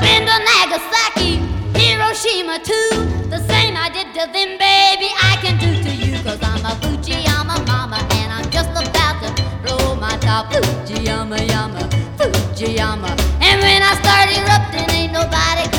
[0.00, 1.36] been to Nagasaki,
[1.78, 2.90] Hiroshima too.
[3.30, 6.18] The same I did to them, baby, I can do to you.
[6.22, 9.30] Cause I'm a Fujiyama mama and I'm just about to
[9.62, 10.52] blow my top.
[10.52, 11.80] Fujiyama, yama,
[12.18, 13.10] Fujiyama.
[13.40, 15.69] And when I start erupting, ain't nobody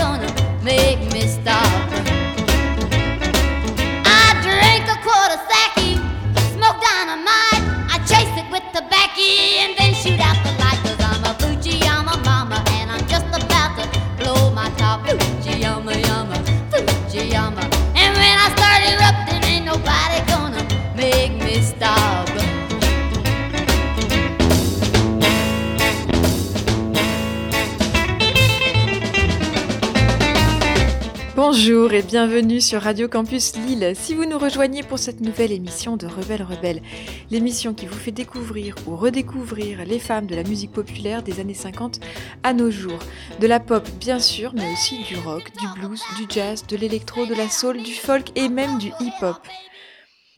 [31.53, 33.91] Bonjour et bienvenue sur Radio Campus Lille.
[33.93, 36.81] Si vous nous rejoignez pour cette nouvelle émission de Rebelle Rebelle,
[37.29, 41.53] l'émission qui vous fait découvrir ou redécouvrir les femmes de la musique populaire des années
[41.53, 41.99] 50
[42.43, 42.99] à nos jours.
[43.41, 47.25] De la pop bien sûr, mais aussi du rock, du blues, du jazz, de l'électro,
[47.25, 49.45] de la soul, du folk et même du hip-hop.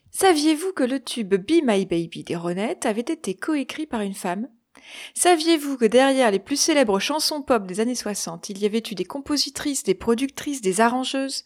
[0.10, 4.48] Saviez-vous que le tube Be My Baby des Ronettes avait été coécrit par une femme?
[5.14, 8.96] Saviez-vous que derrière les plus célèbres chansons pop des années 60, il y avait eu
[8.96, 11.44] des compositrices, des productrices, des arrangeuses?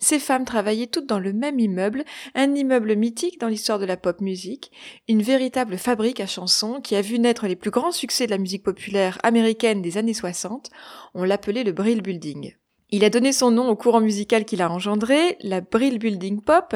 [0.00, 3.96] Ces femmes travaillaient toutes dans le même immeuble, un immeuble mythique dans l'histoire de la
[3.96, 4.72] pop musique,
[5.08, 8.38] une véritable fabrique à chansons qui a vu naître les plus grands succès de la
[8.38, 10.70] musique populaire américaine des années 60.
[11.14, 12.54] On l'appelait le Brill Building.
[12.92, 16.74] Il a donné son nom au courant musical qu'il a engendré, la Brill Building Pop,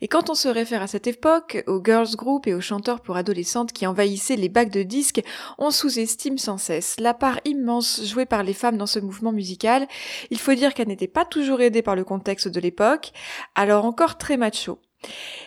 [0.00, 3.16] et quand on se réfère à cette époque, aux girls group et aux chanteurs pour
[3.16, 5.22] adolescentes qui envahissaient les bacs de disques,
[5.58, 9.86] on sous-estime sans cesse la part immense jouée par les femmes dans ce mouvement musical.
[10.30, 13.12] Il faut dire qu'elle n'était pas toujours aidée par le contexte de l'époque,
[13.54, 14.78] alors encore très macho.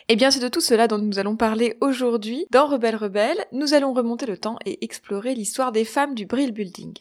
[0.10, 3.46] Eh bien, c'est de tout cela dont nous allons parler aujourd'hui dans Rebelle Rebelle.
[3.52, 6.94] Nous allons remonter le temps et explorer l'histoire des femmes du Brill Building.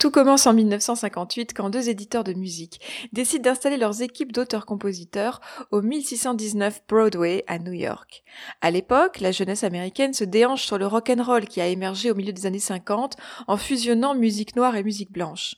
[0.00, 2.80] Tout commence en 1958 quand deux éditeurs de musique
[3.12, 8.24] décident d'installer leurs équipes d'auteurs-compositeurs au 1619 Broadway à New York.
[8.62, 12.10] À l'époque, la jeunesse américaine se déhanche sur le rock and roll qui a émergé
[12.10, 15.56] au milieu des années 50 en fusionnant musique noire et musique blanche.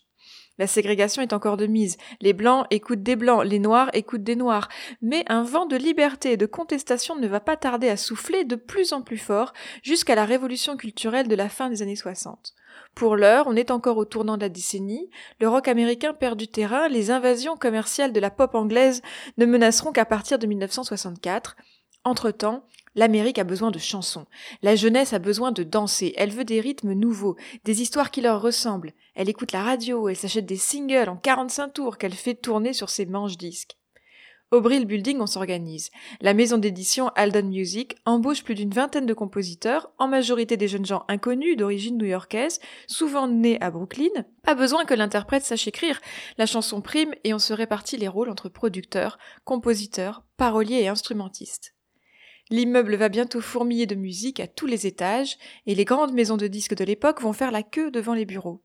[0.63, 1.97] La ségrégation est encore de mise.
[2.21, 4.69] Les blancs écoutent des blancs, les noirs écoutent des noirs.
[5.01, 8.55] Mais un vent de liberté et de contestation ne va pas tarder à souffler de
[8.55, 12.55] plus en plus fort jusqu'à la révolution culturelle de la fin des années 60.
[12.95, 16.47] Pour l'heure, on est encore au tournant de la décennie, le rock américain perd du
[16.47, 19.03] terrain, les invasions commerciales de la pop anglaise
[19.39, 21.57] ne menaceront qu'à partir de 1964.
[22.05, 22.65] Entre-temps,
[22.95, 24.27] l'Amérique a besoin de chansons.
[24.63, 26.15] La jeunesse a besoin de danser.
[26.17, 28.93] Elle veut des rythmes nouveaux, des histoires qui leur ressemblent.
[29.15, 32.91] Elle écoute la radio, elle s'achète des singles en 45 tours qu'elle fait tourner sur
[32.91, 33.77] ses manches disques.
[34.53, 35.91] Au Brill Building, on s'organise.
[36.21, 40.85] La maison d'édition Alden Music embauche plus d'une vingtaine de compositeurs, en majorité des jeunes
[40.85, 44.11] gens inconnus d'origine new-yorkaise, souvent nés à Brooklyn.
[44.43, 46.03] Pas besoin que l'interprète sache écrire.
[46.37, 51.75] La chanson prime et on se répartit les rôles entre producteurs, compositeurs, paroliers et instrumentistes.
[52.53, 56.49] L'immeuble va bientôt fourmiller de musique à tous les étages, et les grandes maisons de
[56.49, 58.63] disques de l'époque vont faire la queue devant les bureaux.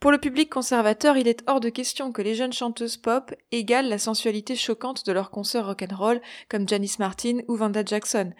[0.00, 3.88] Pour le public conservateur, il est hors de question que les jeunes chanteuses pop égalent
[3.88, 8.32] la sensualité choquante de leurs consoeurs rock'n'roll comme Janice Martin ou Vanda Jackson.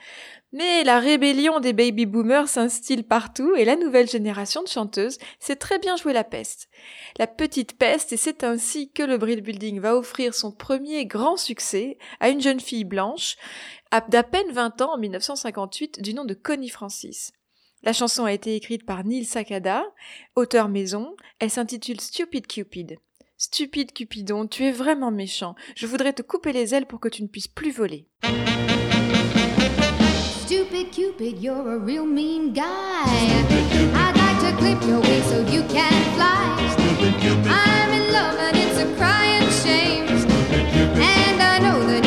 [0.53, 5.57] Mais la rébellion des baby boomers s'instille partout et la nouvelle génération de chanteuses sait
[5.57, 6.69] très bien jouer la peste.
[7.19, 11.39] La petite peste et c'est ainsi que le Brill Building va offrir son premier grand
[11.39, 13.37] succès à une jeune fille blanche
[14.09, 17.33] d'à peine 20 ans en 1958 du nom de Connie Francis.
[17.83, 19.85] La chanson a été écrite par Neil Sakada,
[20.35, 21.15] auteur maison.
[21.39, 22.99] Elle s'intitule Stupid Cupid.
[23.39, 25.55] Stupide Cupidon, tu es vraiment méchant.
[25.77, 28.09] Je voudrais te couper les ailes pour que tu ne puisses plus voler.
[30.47, 32.63] Stupid Cupid, you're a real mean guy.
[32.63, 36.57] I'd like to clip your wings so you can fly.
[37.47, 40.07] I'm in love and it's a crying shame.
[40.97, 42.06] And I know that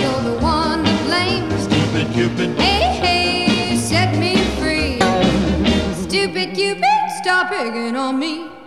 [2.28, 2.56] blame.
[2.58, 5.00] Hey, hey, set me free.
[6.04, 6.84] Stupid Cupid,
[7.22, 8.59] stop picking on me.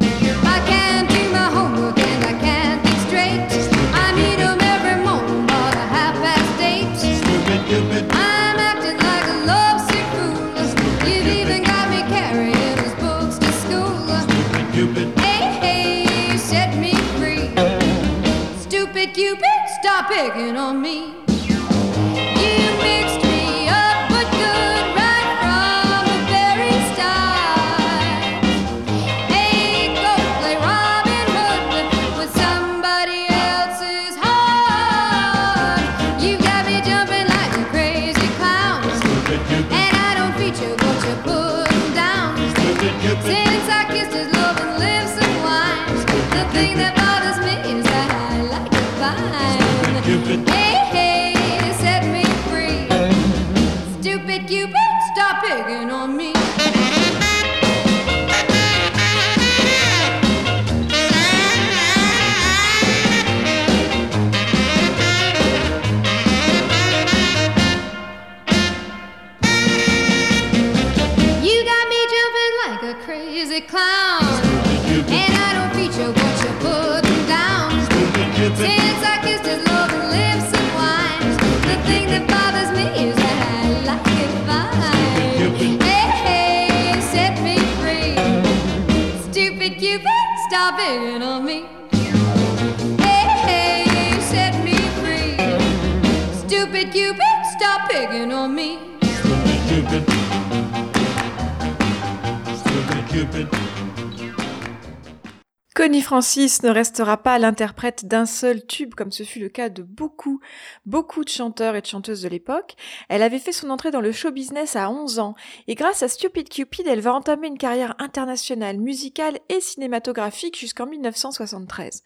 [105.82, 109.82] Connie Francis ne restera pas l'interprète d'un seul tube comme ce fut le cas de
[109.82, 110.38] beaucoup,
[110.86, 112.76] beaucoup de chanteurs et de chanteuses de l'époque.
[113.08, 115.34] Elle avait fait son entrée dans le show business à 11 ans
[115.66, 120.86] et grâce à Stupid Cupid, elle va entamer une carrière internationale, musicale et cinématographique jusqu'en
[120.86, 122.04] 1973,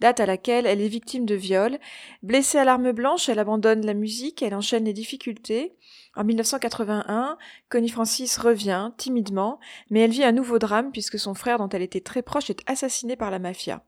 [0.00, 1.76] date à laquelle elle est victime de viol.
[2.22, 5.76] Blessée à l'arme blanche, elle abandonne la musique, elle enchaîne les difficultés.
[6.16, 7.36] En 1981,
[7.68, 9.60] Connie Francis revient, timidement,
[9.90, 12.62] mais elle vit un nouveau drame puisque son frère dont elle était très proche est
[12.66, 13.84] assassiné par la mafia.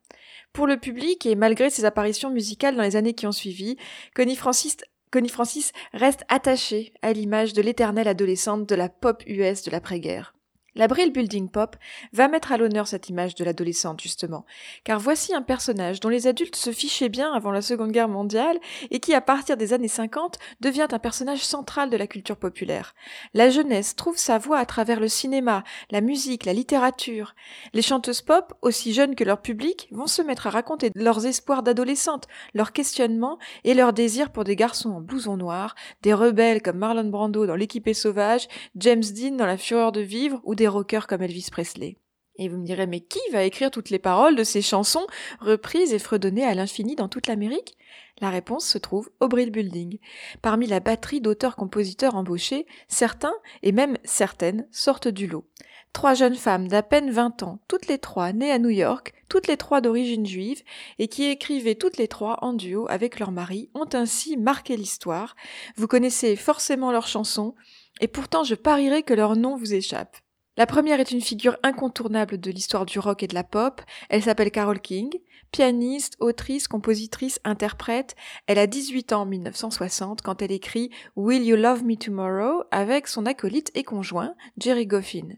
[0.52, 3.76] Pour le public, et malgré ses apparitions musicales dans les années qui ont suivi,
[4.14, 4.76] Connie Francis,
[5.10, 10.34] Connie Francis reste attachée à l'image de l'éternelle adolescente de la pop US de l'après-guerre.
[10.76, 11.76] La Brill Building Pop
[12.12, 14.44] va mettre à l'honneur cette image de l'adolescente, justement,
[14.84, 18.58] car voici un personnage dont les adultes se fichaient bien avant la Seconde Guerre mondiale
[18.90, 22.94] et qui, à partir des années 50, devient un personnage central de la culture populaire.
[23.34, 27.34] La jeunesse trouve sa voix à travers le cinéma, la musique, la littérature.
[27.72, 31.64] Les chanteuses pop, aussi jeunes que leur public, vont se mettre à raconter leurs espoirs
[31.64, 36.78] d'adolescente, leurs questionnements et leurs désirs pour des garçons en blouson noir, des rebelles comme
[36.78, 38.46] Marlon Brando dans L'équipée sauvage,
[38.76, 41.96] James Dean dans La fureur de vivre ou rockers comme Elvis Presley.
[42.36, 45.06] Et vous me direz, mais qui va écrire toutes les paroles de ces chansons
[45.40, 47.76] reprises et fredonnées à l'infini dans toute l'Amérique?
[48.20, 49.98] La réponse se trouve au Brill Building.
[50.40, 55.44] Parmi la batterie d'auteurs-compositeurs embauchés, certains, et même certaines, sortent du lot.
[55.92, 59.48] Trois jeunes femmes d'à peine 20 ans, toutes les trois nées à New York, toutes
[59.48, 60.62] les trois d'origine juive,
[60.98, 65.34] et qui écrivaient toutes les trois en duo avec leur mari, ont ainsi marqué l'histoire.
[65.76, 67.54] Vous connaissez forcément leurs chansons,
[68.00, 70.16] et pourtant je parierais que leur nom vous échappe.
[70.60, 73.80] La première est une figure incontournable de l'histoire du rock et de la pop.
[74.10, 75.08] Elle s'appelle Carole King.
[75.52, 78.14] Pianiste, autrice, compositrice, interprète,
[78.46, 83.08] elle a 18 ans en 1960 quand elle écrit Will You Love Me Tomorrow avec
[83.08, 85.30] son acolyte et conjoint, Jerry Goffin.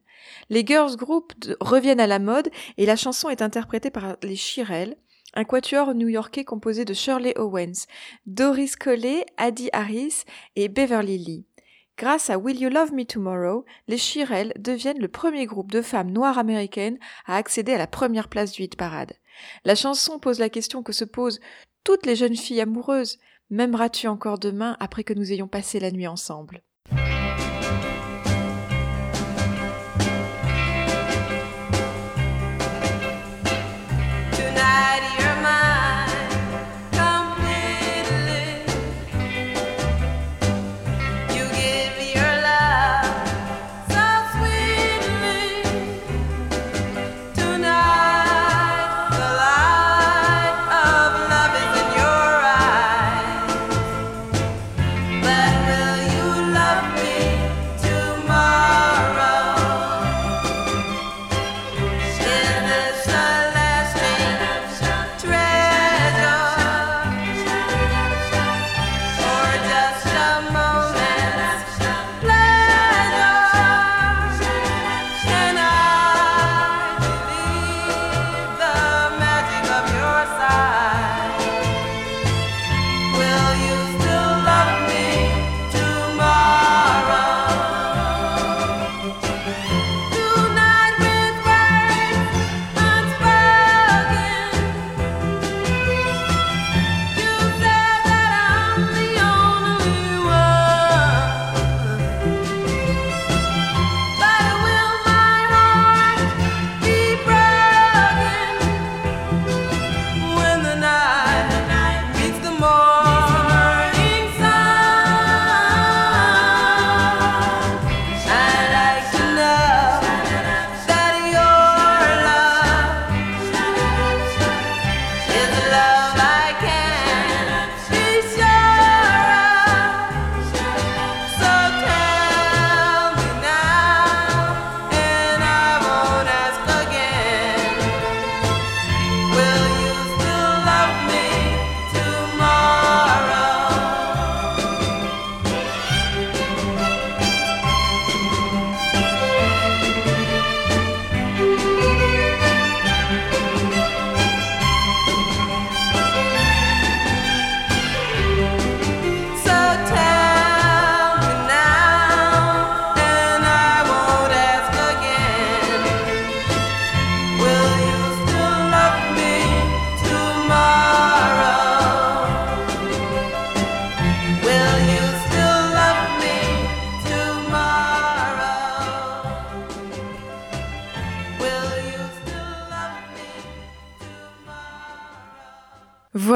[0.51, 4.97] Les girls group reviennent à la mode et la chanson est interprétée par les Shirelles,
[5.35, 7.87] un quatuor new-yorkais composé de Shirley Owens,
[8.27, 10.25] Doris Coley, Addie Harris
[10.57, 11.47] et Beverly Lee.
[11.99, 16.11] Grâce à Will You Love Me Tomorrow, les Shirelles deviennent le premier groupe de femmes
[16.11, 19.13] noires américaines à accéder à la première place du hit parade.
[19.65, 21.41] La chanson pose la question que se posent
[21.85, 23.19] toutes les jeunes filles amoureuses.
[23.51, 26.63] M'aimeras-tu encore demain après que nous ayons passé la nuit ensemble?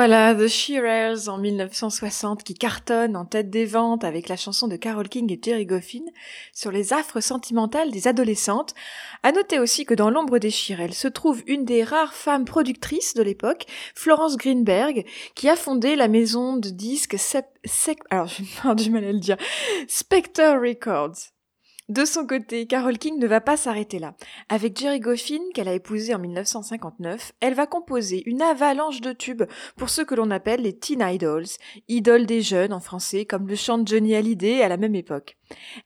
[0.08, 4.76] Voilà, The Shearers en 1960 qui cartonne en tête des ventes avec la chanson de
[4.76, 6.04] Carole King et Jerry Goffin
[6.52, 8.72] sur les affres sentimentales des adolescentes.
[9.25, 13.14] À noter aussi que dans l'ombre des Shearers se trouve une des rares femmes productrices
[13.14, 17.46] de l'époque, Florence Greenberg, qui a fondé la maison de disques Sep-
[19.88, 21.36] Spectre Records.
[21.88, 24.16] De son côté, Carole King ne va pas s'arrêter là.
[24.49, 29.45] Avec Jerry Goffin, qu'elle a épousé en 1959, elle va composer une avalanche de tubes
[29.76, 31.47] pour ceux que l'on appelle les teen idols,
[31.87, 35.37] idoles des jeunes en français, comme le chante Johnny Hallyday à la même époque.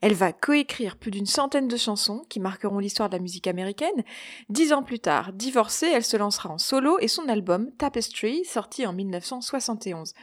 [0.01, 4.03] Elle va coécrire plus d'une centaine de chansons qui marqueront l'histoire de la musique américaine.
[4.49, 8.87] Dix ans plus tard, divorcée, elle se lancera en solo et son album Tapestry, sorti
[8.87, 10.15] en 1971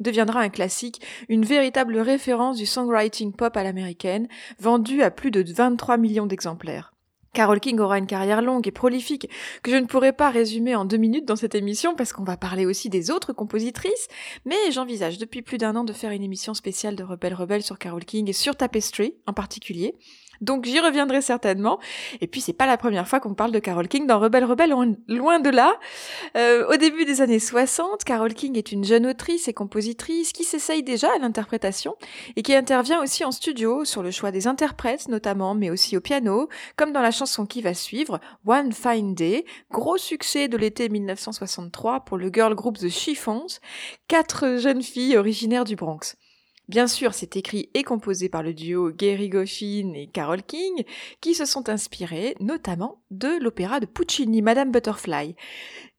[0.00, 5.44] deviendra un classique, une véritable référence du songwriting pop à l'américaine, vendu à plus de
[5.52, 6.92] 23 millions d'exemplaires.
[7.36, 9.28] Carole King aura une carrière longue et prolifique
[9.62, 12.38] que je ne pourrai pas résumer en deux minutes dans cette émission parce qu'on va
[12.38, 14.08] parler aussi des autres compositrices,
[14.46, 17.78] mais j'envisage depuis plus d'un an de faire une émission spéciale de Rebelle Rebelle sur
[17.78, 19.94] Carole King et sur Tapestry en particulier.
[20.40, 21.78] Donc j'y reviendrai certainement.
[22.20, 24.74] Et puis c'est pas la première fois qu'on parle de Carole King dans Rebelle Rebelle,
[25.08, 25.74] loin, de là.
[26.36, 30.44] Euh, au début des années 60, Carole King est une jeune autrice et compositrice qui
[30.44, 31.96] s'essaye déjà à l'interprétation
[32.36, 36.00] et qui intervient aussi en studio sur le choix des interprètes notamment, mais aussi au
[36.00, 40.88] piano, comme dans la chanson qui va suivre, One Fine Day, gros succès de l'été
[40.88, 43.46] 1963 pour le girl group The Chiffons,
[44.08, 46.16] quatre jeunes filles originaires du Bronx.
[46.68, 50.84] Bien sûr, c'est écrit et composé par le duo Gary Goffin et Carole King,
[51.20, 55.36] qui se sont inspirés notamment de l'opéra de Puccini, Madame Butterfly.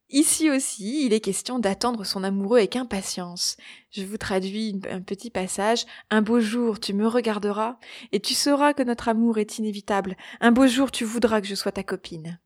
[0.09, 3.57] Ici aussi, il est question d'attendre son amoureux avec impatience.
[3.91, 5.85] Je vous traduis un petit passage.
[6.09, 7.77] Un beau jour, tu me regarderas,
[8.11, 10.15] et tu sauras que notre amour est inévitable.
[10.39, 12.39] Un beau jour, tu voudras que je sois ta copine.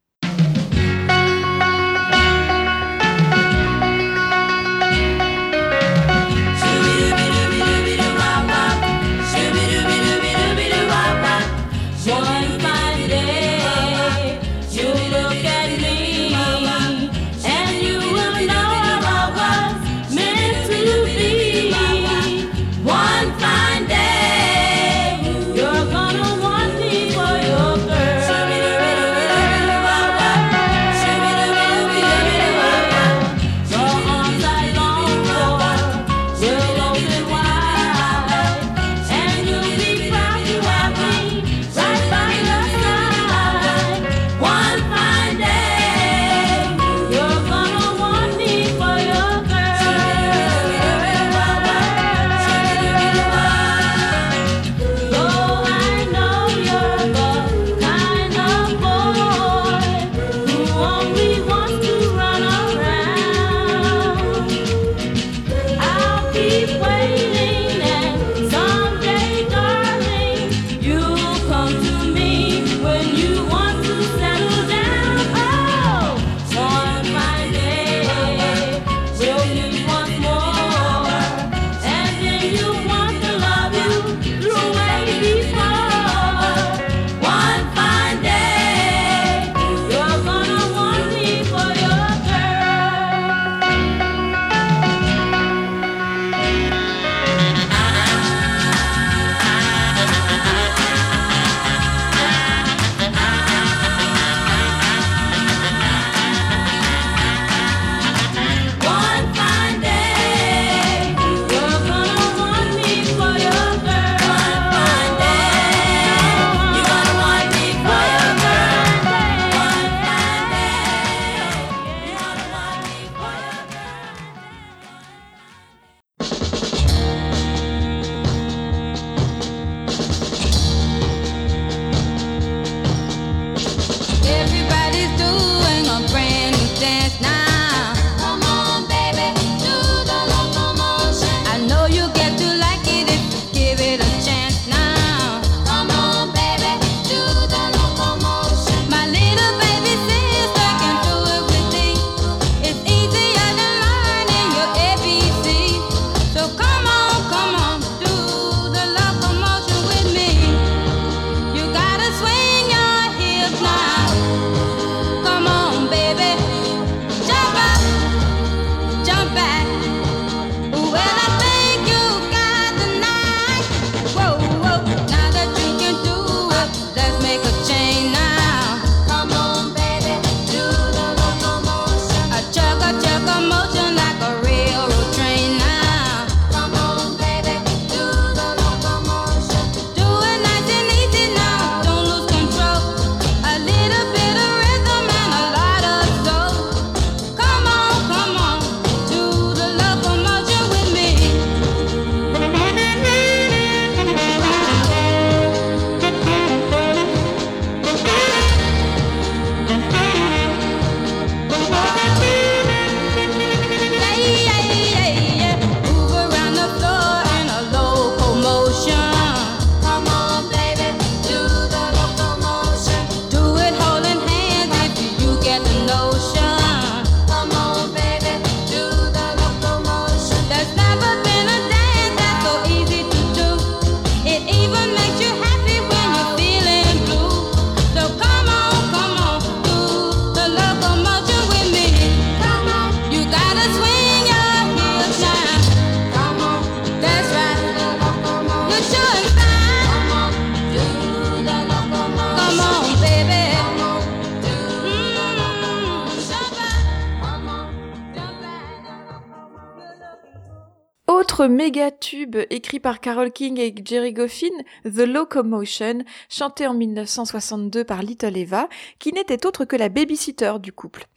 [261.41, 264.51] Autre méga tube écrit par Carole King et Jerry Goffin,
[264.85, 270.71] The Locomotion, chanté en 1962 par Little Eva, qui n'était autre que la babysitter du
[270.71, 271.07] couple.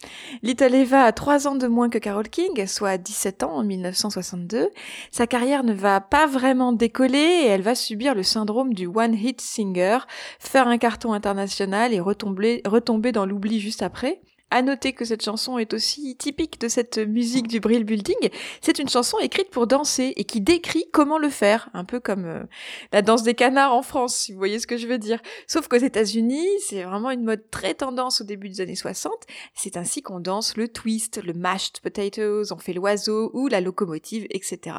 [0.43, 4.71] Little Eva a 3 ans de moins que Carole King, soit 17 ans en 1962.
[5.11, 9.15] Sa carrière ne va pas vraiment décoller et elle va subir le syndrome du one
[9.15, 9.99] hit singer,
[10.39, 14.23] faire un carton international et retomber dans l'oubli juste après.
[14.51, 18.31] À noter que cette chanson est aussi typique de cette musique du Brill Building.
[18.61, 22.25] C'est une chanson écrite pour danser et qui décrit comment le faire, un peu comme
[22.25, 22.45] euh,
[22.93, 25.21] la danse des canards en France, si vous voyez ce que je veux dire.
[25.49, 29.13] Sauf qu'aux États-Unis, c'est vraiment une mode très tendance au début des années 60.
[29.55, 34.27] C'est ainsi qu'on danse le twist, le mashed potatoes, on fait l'oiseau ou la locomotive,
[34.31, 34.77] etc.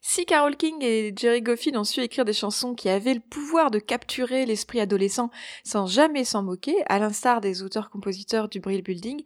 [0.00, 3.70] Si Carole King et Jerry Goffin ont su écrire des chansons qui avaient le pouvoir
[3.70, 5.30] de capturer l'esprit adolescent
[5.64, 9.22] sans jamais s'en moquer, à l'instar des auteurs-compositeurs du Brill Building,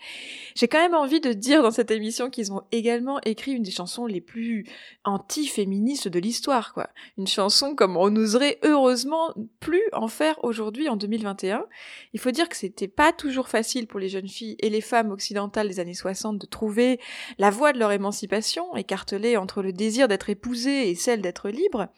[0.54, 3.70] j'ai quand même envie de dire dans cette émission qu'ils ont également écrit une des
[3.70, 4.64] chansons les plus
[5.04, 6.88] anti-féministes de l'histoire, quoi.
[7.18, 11.66] Une chanson comme on n'oserait heureusement plus en faire aujourd'hui en 2021.
[12.12, 15.10] Il faut dire que c'était pas toujours facile pour les jeunes filles et les femmes
[15.10, 17.00] occidentales des années 60 de trouver
[17.38, 21.88] la voie de leur émancipation, écartelée entre le désir d'être et celle d'être libre.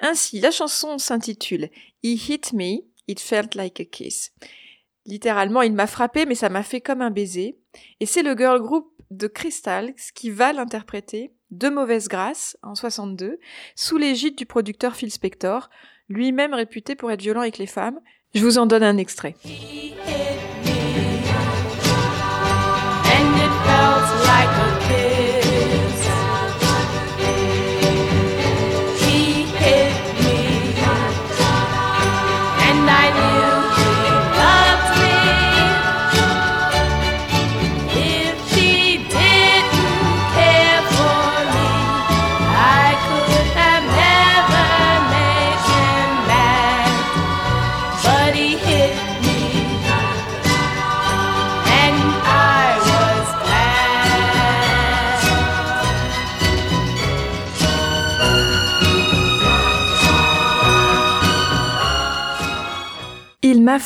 [0.00, 1.70] Ainsi, la chanson s'intitule
[2.02, 4.32] He hit me, it felt like a kiss.
[5.06, 7.58] Littéralement, il m'a frappé, mais ça m'a fait comme un baiser.
[8.00, 13.38] Et c'est le girl group de Crystals qui va l'interpréter de mauvaise grâce en 62,
[13.74, 15.70] sous l'égide du producteur Phil Spector,
[16.10, 18.00] lui-même réputé pour être violent avec les femmes.
[18.34, 19.34] Je vous en donne un extrait.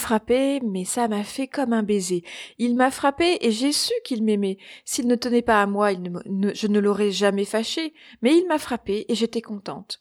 [0.03, 2.23] Frappé, mais ça m'a fait comme un baiser.
[2.59, 4.59] Il m'a frappé et j'ai su qu'il m'aimait.
[4.85, 9.07] S'il ne tenait pas à moi, je ne l'aurais jamais fâché, mais il m'a frappé
[9.09, 10.01] et j'étais contente.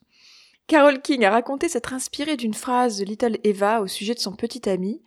[0.67, 4.33] Carole King a raconté s'être inspirée d'une phrase de Little Eva au sujet de son
[4.33, 5.01] petit ami.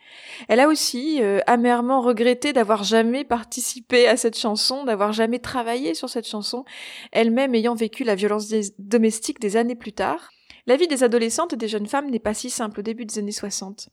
[0.48, 5.94] Elle a aussi euh, amèrement regretté d'avoir jamais participé à cette chanson, d'avoir jamais travaillé
[5.94, 6.64] sur cette chanson,
[7.12, 10.30] elle-même ayant vécu la violence des- domestique des années plus tard.
[10.66, 13.18] La vie des adolescentes et des jeunes femmes n'est pas si simple au début des
[13.18, 13.90] années 60.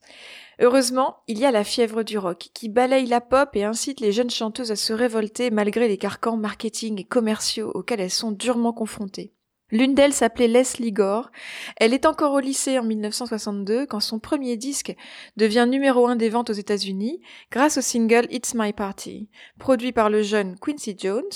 [0.63, 4.11] Heureusement, il y a la fièvre du rock qui balaye la pop et incite les
[4.11, 8.71] jeunes chanteuses à se révolter malgré les carcans marketing et commerciaux auxquels elles sont durement
[8.71, 9.33] confrontées.
[9.71, 11.31] L'une d'elles s'appelait Leslie Gore.
[11.77, 14.95] Elle est encore au lycée en 1962 quand son premier disque
[15.35, 20.11] devient numéro un des ventes aux États-Unis grâce au single It's My Party, produit par
[20.11, 21.31] le jeune Quincy Jones.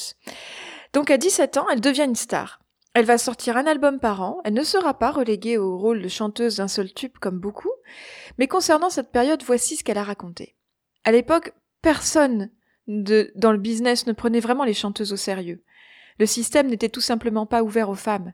[0.93, 2.59] Donc à 17 ans, elle devient une star.
[2.95, 6.07] Elle va sortir un album par an, elle ne sera pas reléguée au rôle de
[6.07, 7.73] chanteuse d'un seul tube comme beaucoup,
[8.37, 10.55] mais concernant cette période, voici ce qu'elle a raconté.
[11.03, 12.51] À l'époque, personne
[12.87, 15.61] dans le business ne prenait vraiment les chanteuses au sérieux.
[16.19, 18.31] Le système n'était tout simplement pas ouvert aux femmes.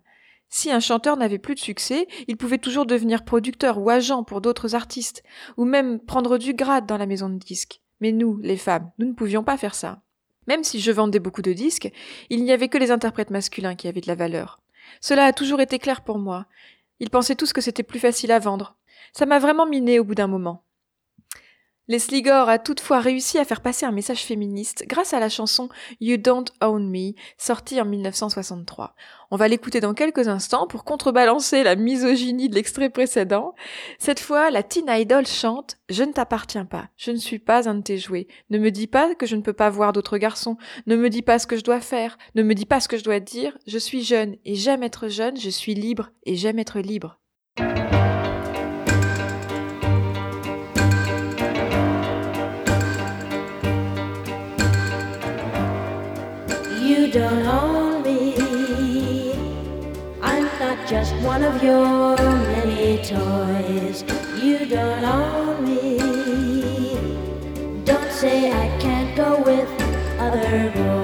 [0.47, 4.41] Si un chanteur n'avait plus de succès, il pouvait toujours devenir producteur ou agent pour
[4.41, 5.23] d'autres artistes,
[5.57, 7.81] ou même prendre du grade dans la maison de disques.
[7.99, 10.03] Mais nous, les femmes, nous ne pouvions pas faire ça.
[10.47, 11.91] Même si je vendais beaucoup de disques,
[12.29, 14.59] il n'y avait que les interprètes masculins qui avaient de la valeur.
[14.99, 16.45] Cela a toujours été clair pour moi.
[16.99, 18.75] Ils pensaient tous que c'était plus facile à vendre.
[19.13, 20.63] Ça m'a vraiment miné au bout d'un moment.
[21.91, 25.67] Leslie Gore a toutefois réussi à faire passer un message féministe grâce à la chanson
[25.99, 28.95] You Don't Own Me, sortie en 1963.
[29.29, 33.55] On va l'écouter dans quelques instants pour contrebalancer la misogynie de l'extrait précédent.
[33.99, 37.75] Cette fois, la teen idol chante Je ne t'appartiens pas, je ne suis pas un
[37.75, 38.27] de tes jouets.
[38.51, 40.55] Ne me dis pas que je ne peux pas voir d'autres garçons.
[40.87, 42.17] Ne me dis pas ce que je dois faire.
[42.35, 43.57] Ne me dis pas ce que je dois dire.
[43.67, 45.35] Je suis jeune et j'aime être jeune.
[45.35, 47.20] Je suis libre et j'aime être libre.
[57.11, 59.33] Don't own me.
[60.21, 64.05] I'm not just one of your many toys.
[64.41, 65.97] You don't own me.
[67.83, 69.69] Don't say I can't go with
[70.19, 71.00] other boys.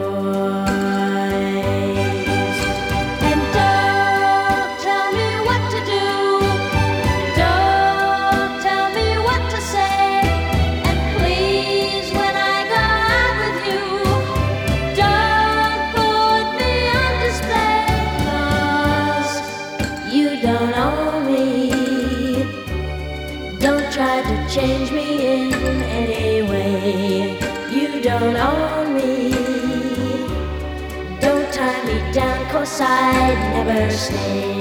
[32.77, 34.56] Down, cause I'd never stay.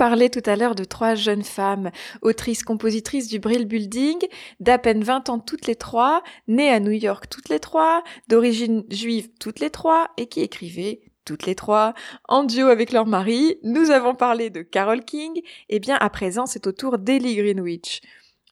[0.00, 1.90] Parlais tout à l'heure de trois jeunes femmes,
[2.22, 4.16] autrices, compositrices du Brill Building,
[4.58, 8.82] d'à peine 20 ans toutes les trois, nées à New York toutes les trois, d'origine
[8.88, 11.92] juive toutes les trois, et qui écrivaient toutes les trois,
[12.28, 13.58] en duo avec leur mari.
[13.62, 18.00] Nous avons parlé de Carole King, et bien à présent c'est au tour d'Ellie Greenwich.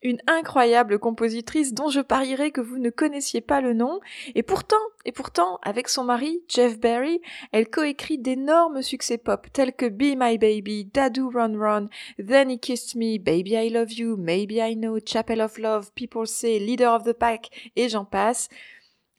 [0.03, 4.01] Une incroyable compositrice dont je parierais que vous ne connaissiez pas le nom,
[4.35, 7.21] et pourtant, et pourtant, avec son mari, Jeff Berry,
[7.53, 12.59] elle coécrit d'énormes succès pop tels que Be My Baby, Dadu Run Run, Then He
[12.59, 16.89] Kissed Me, Baby I Love You, Maybe I Know, Chapel of Love, People Say, Leader
[16.89, 18.49] of the Pack, et j'en passe.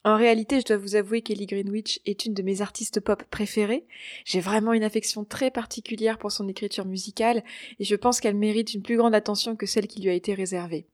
[0.06, 3.86] En réalité, je dois vous avouer qu'Ellie Greenwich est une de mes artistes pop préférées.
[4.24, 7.44] J'ai vraiment une affection très particulière pour son écriture musicale
[7.80, 10.34] et je pense qu'elle mérite une plus grande attention que celle qui lui a été
[10.34, 10.88] réservée.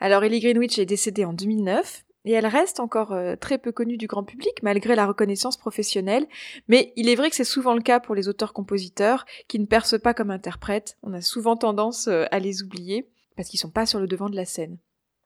[0.00, 3.98] Alors Ellie Greenwich est décédée en 2009 et elle reste encore euh, très peu connue
[3.98, 6.26] du grand public malgré la reconnaissance professionnelle,
[6.68, 9.98] mais il est vrai que c'est souvent le cas pour les auteurs-compositeurs qui ne percent
[9.98, 10.96] pas comme interprètes.
[11.02, 14.30] On a souvent tendance euh, à les oublier parce qu'ils sont pas sur le devant
[14.30, 14.78] de la scène.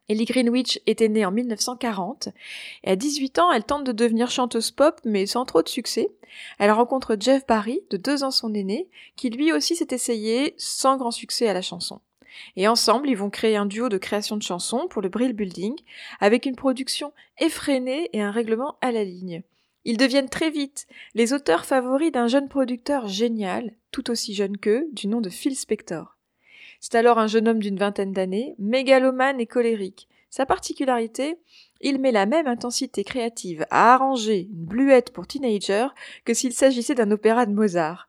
[0.09, 2.29] Ellie Greenwich était née en 1940
[2.85, 6.11] et à 18 ans, elle tente de devenir chanteuse pop mais sans trop de succès.
[6.59, 10.97] Elle rencontre Jeff Barry, de deux ans son aîné, qui lui aussi s'est essayé sans
[10.97, 12.01] grand succès à la chanson.
[12.57, 15.75] Et ensemble, ils vont créer un duo de création de chansons pour le Brill Building,
[16.21, 19.43] avec une production effrénée et un règlement à la ligne.
[19.85, 24.89] Ils deviennent très vite les auteurs favoris d'un jeune producteur génial, tout aussi jeune qu'eux,
[24.93, 26.16] du nom de Phil Spector.
[26.89, 30.07] C'est alors un jeune homme d'une vingtaine d'années, mégalomane et colérique.
[30.31, 31.37] Sa particularité,
[31.81, 35.89] il met la même intensité créative à arranger une bluette pour teenager
[36.25, 38.09] que s'il s'agissait d'un opéra de Mozart.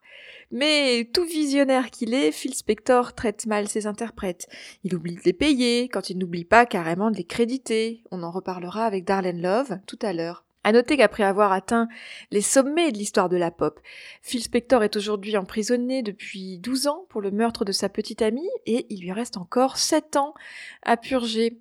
[0.52, 4.46] Mais tout visionnaire qu'il est, Phil Spector traite mal ses interprètes.
[4.84, 8.04] Il oublie de les payer, quand il n'oublie pas carrément de les créditer.
[8.12, 10.44] On en reparlera avec Darlene Love tout à l'heure.
[10.64, 11.88] À noter qu'après avoir atteint
[12.30, 13.80] les sommets de l'histoire de la pop,
[14.22, 18.50] Phil Spector est aujourd'hui emprisonné depuis 12 ans pour le meurtre de sa petite amie
[18.66, 20.34] et il lui reste encore 7 ans
[20.82, 21.60] à purger.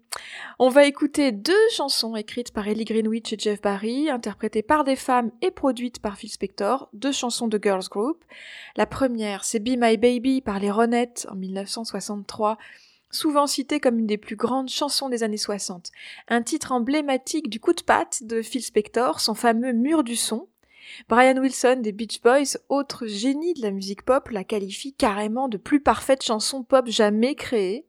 [0.59, 4.95] On va écouter deux chansons écrites par Ellie Greenwich et Jeff Barry, interprétées par des
[4.95, 8.23] femmes et produites par Phil Spector, deux chansons de girls group.
[8.75, 12.57] La première, c'est Be My Baby par les Ronettes en 1963
[13.11, 15.91] souvent citée comme une des plus grandes chansons des années 60,
[16.27, 20.47] un titre emblématique du coup de patte de Phil Spector, son fameux mur du son.
[21.09, 25.57] Brian Wilson des Beach Boys, autre génie de la musique pop, la qualifie carrément de
[25.57, 27.85] plus parfaite chanson pop jamais créée.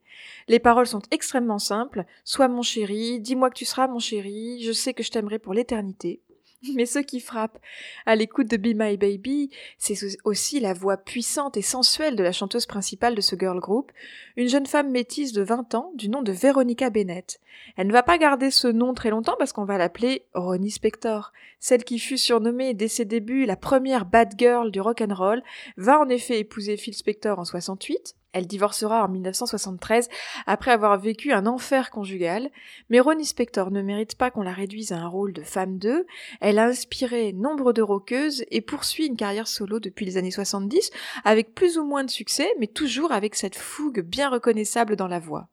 [0.48, 2.04] Les paroles sont extrêmement simples.
[2.24, 5.54] Sois mon chéri, dis-moi que tu seras mon chéri, je sais que je t'aimerai pour
[5.54, 6.22] l'éternité.
[6.74, 7.58] Mais ce qui frappe
[8.04, 12.32] à l'écoute de Be My Baby, c'est aussi la voix puissante et sensuelle de la
[12.32, 13.92] chanteuse principale de ce girl group,
[14.36, 17.40] une jeune femme métisse de 20 ans du nom de Veronica Bennett.
[17.76, 21.32] Elle ne va pas garder ce nom très longtemps parce qu'on va l'appeler Ronnie Spector.
[21.60, 25.42] Celle qui fut surnommée dès ses débuts la première bad girl du rock and roll
[25.76, 28.17] va en effet épouser Phil Spector en 68.
[28.32, 30.08] Elle divorcera en 1973
[30.46, 32.50] après avoir vécu un enfer conjugal,
[32.90, 36.06] mais Ronnie Spector ne mérite pas qu'on la réduise à un rôle de femme d'eux.
[36.40, 40.90] Elle a inspiré nombre de rockeuses et poursuit une carrière solo depuis les années 70
[41.24, 45.20] avec plus ou moins de succès, mais toujours avec cette fougue bien reconnaissable dans la
[45.20, 45.48] voix.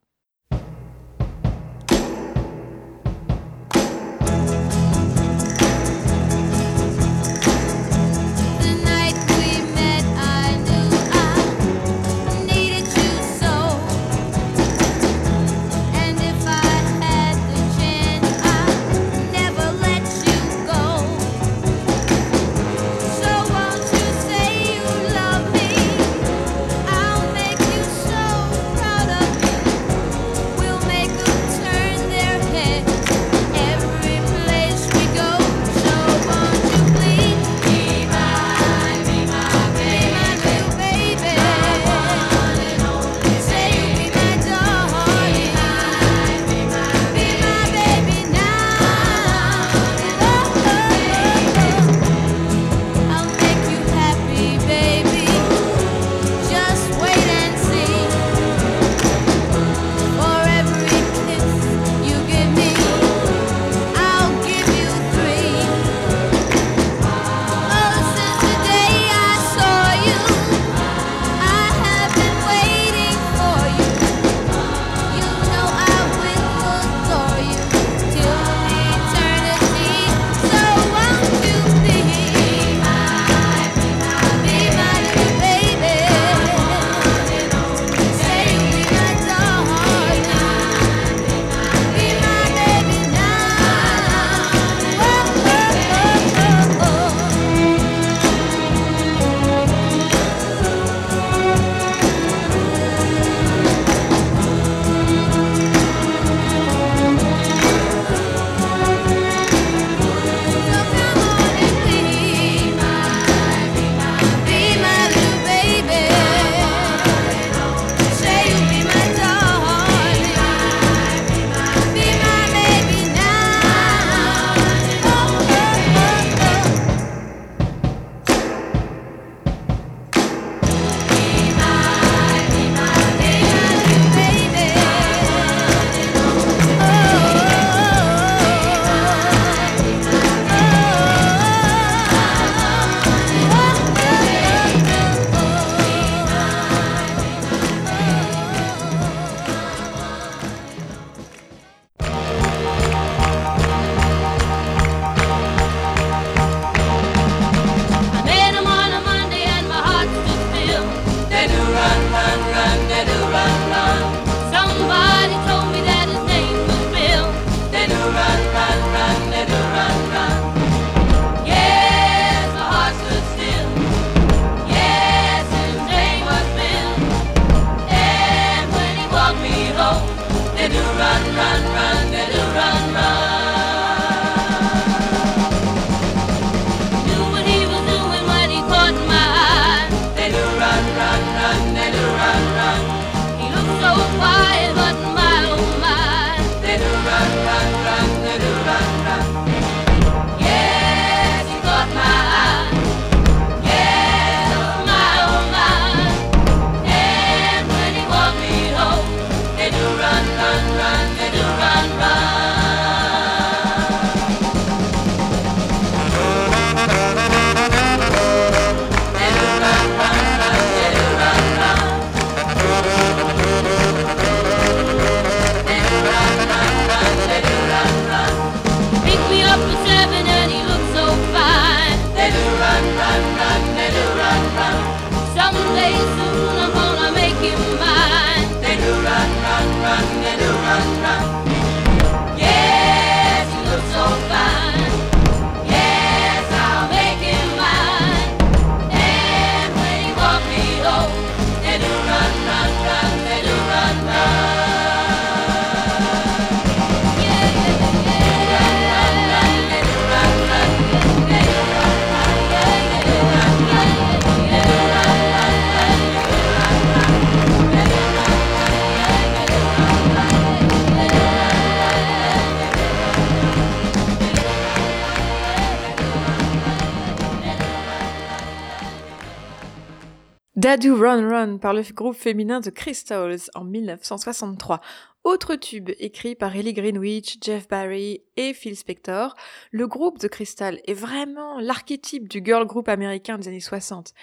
[280.65, 284.82] Dadu Run Run par le groupe féminin The Crystals en 1963.
[285.23, 289.36] Autre tube écrit par Ellie Greenwich, Jeff Barry et Phil Spector,
[289.69, 294.13] le groupe The Crystal est vraiment l'archétype du girl group américain des années 60.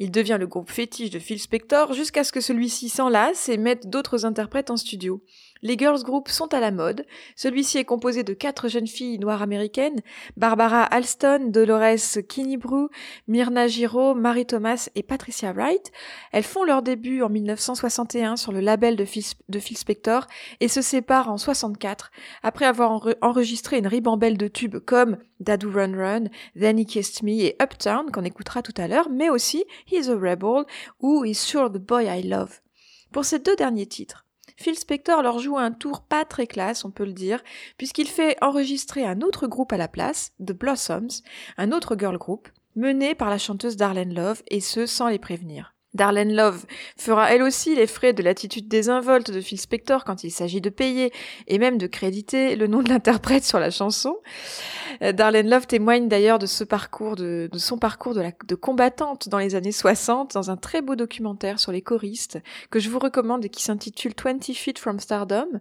[0.00, 3.88] Il devient le groupe fétiche de Phil Spector jusqu'à ce que celui-ci s'enlace et mette
[3.88, 5.22] d'autres interprètes en studio.
[5.64, 7.06] Les girls groups sont à la mode.
[7.36, 10.00] Celui-ci est composé de quatre jeunes filles noires américaines,
[10.36, 12.88] Barbara Alston, Dolores Kinnebrew,
[13.28, 15.92] Myrna Giraud, Mary Thomas et Patricia Wright.
[16.32, 20.26] Elles font leur début en 1961 sur le label de Phil, Spector
[20.58, 22.10] et se séparent en 64
[22.42, 26.24] après avoir enre- enregistré une ribambelle de tubes comme Dadu Run Run,
[26.58, 30.14] Then He Kissed Me et Uptown qu'on écoutera tout à l'heure, mais aussi He's a
[30.14, 30.64] Rebel
[30.98, 32.60] ou He's Sure the Boy I Love.
[33.12, 34.24] Pour ces deux derniers titres,
[34.56, 37.42] Phil Spector leur joue un tour pas très classe, on peut le dire,
[37.76, 41.22] puisqu'il fait enregistrer un autre groupe à la place, The Blossoms,
[41.56, 45.71] un autre girl group, mené par la chanteuse Darlene Love, et ce sans les prévenir.
[45.94, 46.64] Darlene Love
[46.96, 50.70] fera elle aussi les frais de l'attitude désinvolte de Phil Spector quand il s'agit de
[50.70, 51.12] payer
[51.48, 54.16] et même de créditer le nom de l'interprète sur la chanson.
[55.02, 59.38] Euh, Darlene Love témoigne d'ailleurs de ce parcours, de, de son parcours de, combattante dans
[59.38, 62.38] les années 60 dans un très beau documentaire sur les choristes
[62.70, 65.60] que je vous recommande et qui s'intitule 20 Feet from Stardom.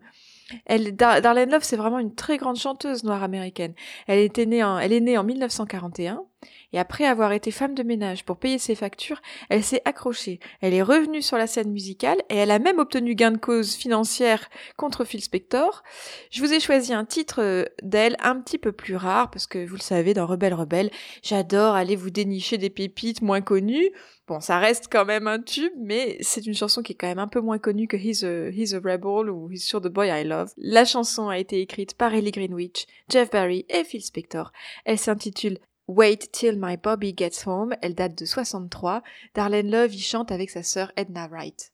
[0.67, 3.74] Darlene Love, c'est vraiment une très grande chanteuse noire américaine.
[4.08, 6.24] Elle, était née en, elle est née en 1941
[6.73, 10.39] et après avoir été femme de ménage pour payer ses factures, elle s'est accrochée.
[10.62, 13.75] Elle est revenue sur la scène musicale et elle a même obtenu gain de cause
[13.75, 15.84] financière contre Phil Spector.
[16.31, 19.65] Je vous ai choisi un titre euh, d'elle un petit peu plus rare parce que
[19.65, 20.91] vous le savez, dans Rebelle Rebelle,
[21.23, 23.91] j'adore aller vous dénicher des pépites moins connues.
[24.27, 27.19] Bon, ça reste quand même un tube, mais c'est une chanson qui est quand même
[27.19, 30.07] un peu moins connue que He's a, He's a Rebel ou He's Sure the Boy
[30.07, 30.53] I Love.
[30.57, 34.53] La chanson a été écrite par Ellie Greenwich, Jeff Barry et Phil Spector.
[34.86, 35.57] Elle s'intitule
[35.93, 37.75] Wait Till My Bobby Gets Home.
[37.82, 39.04] Elle date de 63.
[39.36, 41.73] Darlene Love y chante avec sa sœur Edna Wright.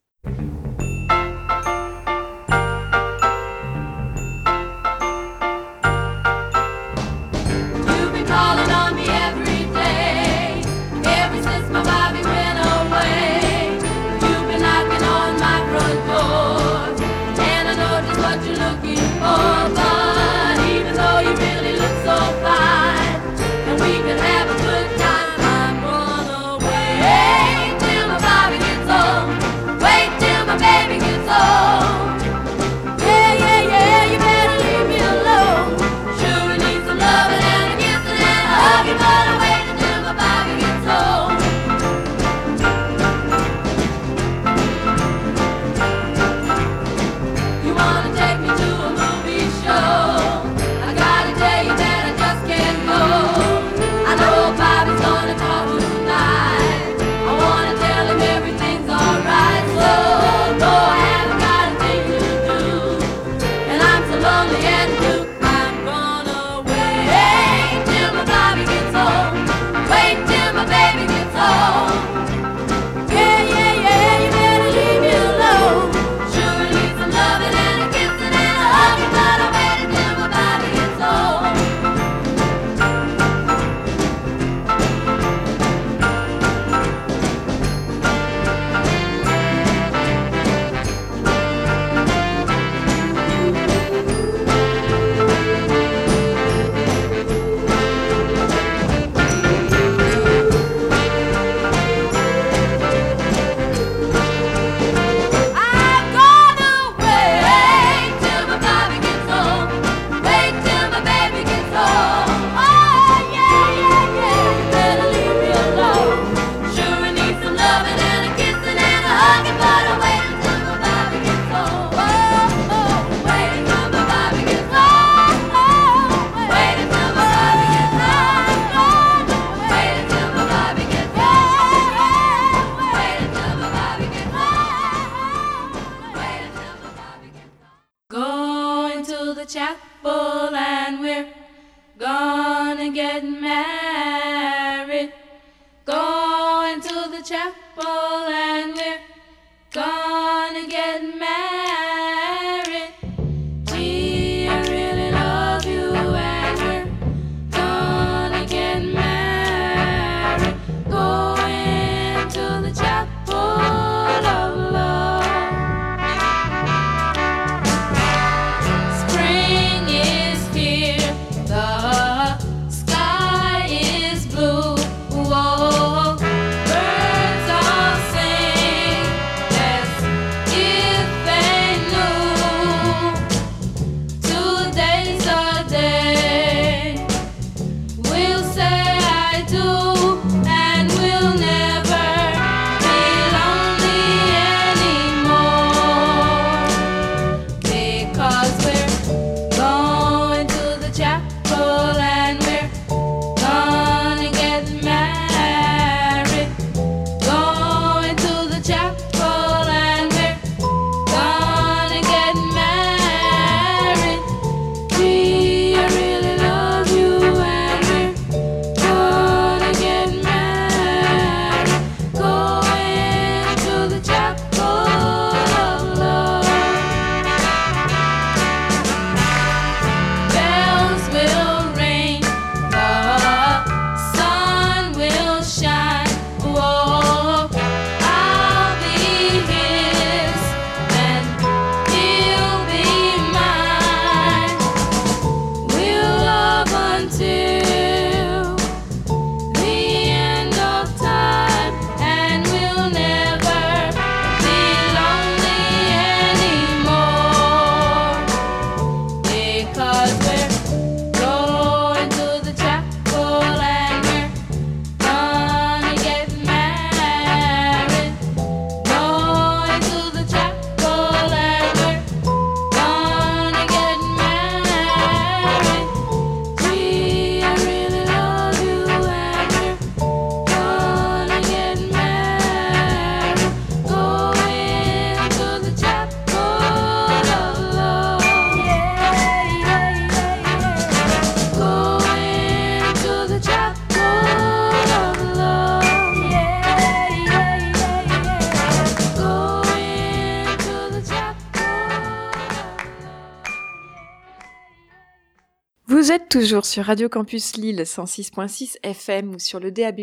[306.39, 310.01] Toujours sur Radio Campus Lille 106.6 FM ou sur le DAB+.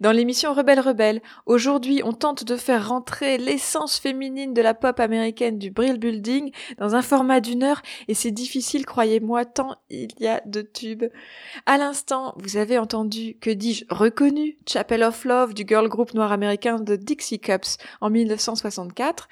[0.00, 4.98] Dans l'émission Rebelle Rebelle, aujourd'hui on tente de faire rentrer l'essence féminine de la pop
[4.98, 10.08] américaine du Brill Building dans un format d'une heure et c'est difficile, croyez-moi, tant il
[10.18, 11.04] y a de tubes.
[11.64, 16.32] À l'instant, vous avez entendu, que dis-je, reconnu Chapel of Love du girl group noir
[16.32, 19.28] américain de Dixie Cups en 1964.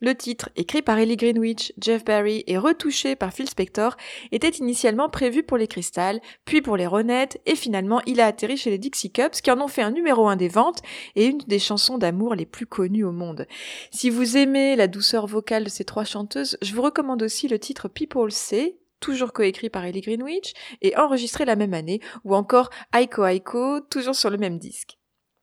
[0.00, 3.96] Le titre, écrit par Ellie Greenwich, Jeff Barry et retouché par Phil Spector,
[4.30, 8.56] était initialement prévu pour les Crystals, puis pour les Ronettes, et finalement il a atterri
[8.56, 10.82] chez les Dixie Cups qui en ont fait un numéro un des ventes
[11.16, 13.48] et une des chansons d'amour les plus connues au monde.
[13.90, 17.58] Si vous aimez la douceur vocale de ces trois chanteuses, je vous recommande aussi le
[17.58, 22.70] titre People Say, toujours coécrit par Ellie Greenwich et enregistré la même année, ou encore
[22.96, 24.97] Aiko Aiko, toujours sur le même disque.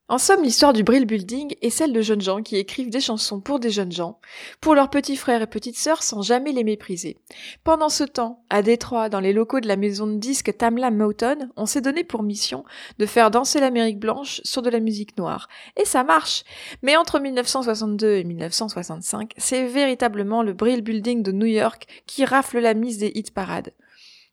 [0.08, 3.40] En somme, l'histoire du Brill Building est celle de jeunes gens qui écrivent des chansons
[3.40, 4.20] pour des jeunes gens,
[4.62, 7.18] pour leurs petits frères et petites sœurs sans jamais les mépriser.
[7.64, 11.50] Pendant ce temps, à Détroit, dans les locaux de la maison de disques Tamla Motown,
[11.56, 12.66] on s'est donné pour mission
[13.00, 15.50] de faire danser l'Amérique blanche sur de la musique noire.
[15.76, 16.44] Et ça marche
[16.84, 22.60] Mais entre 1962 et 1965, c'est véritablement le Brill Building de New York qui rafle
[22.60, 23.74] la mise des hit parades.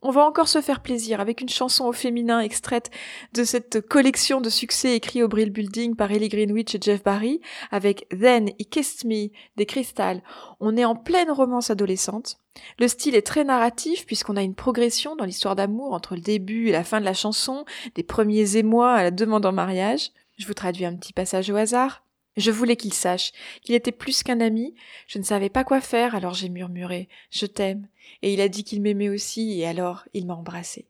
[0.05, 2.91] On va encore se faire plaisir avec une chanson au féminin extraite
[3.35, 7.41] de cette collection de succès écrits au Brill Building par Ellie Greenwich et Jeff Barry,
[7.71, 10.21] avec Then He Kissed Me des Crystal.
[10.59, 12.39] On est en pleine romance adolescente.
[12.81, 16.69] Le style est très narratif puisqu'on a une progression dans l'histoire d'amour entre le début
[16.69, 20.11] et la fin de la chanson, des premiers émois à la demande en mariage.
[20.37, 22.03] Je vous traduis un petit passage au hasard.
[22.37, 24.75] Je voulais qu'il sache qu'il était plus qu'un ami.
[25.07, 27.89] Je ne savais pas quoi faire, alors j'ai murmuré Je t'aime.
[28.23, 30.87] Et il a dit qu'il m'aimait aussi, et alors il m'a embrassée.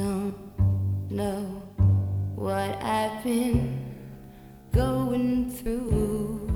[0.00, 0.34] don't
[1.10, 1.42] know
[2.34, 3.84] what I've been
[4.72, 6.48] going through.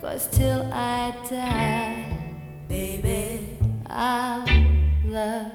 [0.00, 2.18] Cause till I die,
[2.68, 4.44] baby, I'll
[5.06, 5.52] love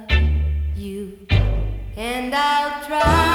[0.75, 1.27] you
[1.95, 3.28] and I'll try.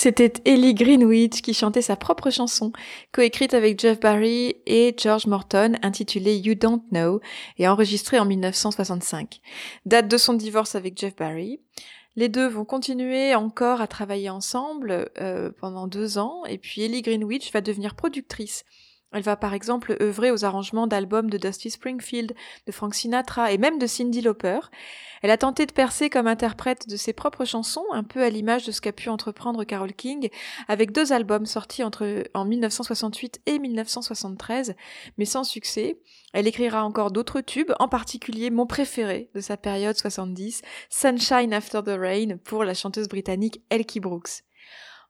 [0.00, 2.70] C'était Ellie Greenwich qui chantait sa propre chanson,
[3.10, 7.20] coécrite avec Jeff Barry et George Morton, intitulée You Don't Know,
[7.56, 9.40] et enregistrée en 1965.
[9.86, 11.58] Date de son divorce avec Jeff Barry.
[12.14, 17.02] Les deux vont continuer encore à travailler ensemble euh, pendant deux ans, et puis Ellie
[17.02, 18.64] Greenwich va devenir productrice.
[19.12, 22.34] Elle va par exemple œuvrer aux arrangements d'albums de Dusty Springfield,
[22.66, 24.60] de Frank Sinatra et même de Cyndi Lauper.
[25.22, 28.66] Elle a tenté de percer comme interprète de ses propres chansons, un peu à l'image
[28.66, 30.28] de ce qu'a pu entreprendre Carole King,
[30.68, 34.76] avec deux albums sortis entre, en 1968 et 1973,
[35.16, 35.98] mais sans succès.
[36.34, 41.80] Elle écrira encore d'autres tubes, en particulier mon préféré de sa période 70, Sunshine After
[41.84, 44.42] the Rain, pour la chanteuse britannique Elkie Brooks.